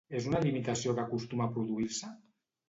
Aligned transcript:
És 0.19 0.27
una 0.29 0.39
limitació 0.45 0.95
que 0.99 1.03
acostuma 1.03 1.47
a 1.47 1.53
produir-se? 1.59 2.11